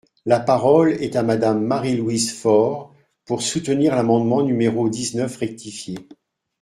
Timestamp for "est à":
0.93-1.21